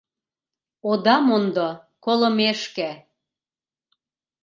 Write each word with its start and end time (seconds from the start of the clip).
Ода 0.89 1.15
мондо 1.27 1.67
колымешке: 2.03 2.89